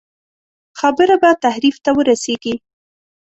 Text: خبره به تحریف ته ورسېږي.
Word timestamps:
خبره 0.79 1.15
به 1.21 1.29
تحریف 1.43 1.75
ته 1.83 1.91
ورسېږي. 1.97 2.55